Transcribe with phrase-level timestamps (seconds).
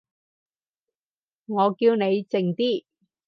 [1.45, 2.85] 我叫你靜啲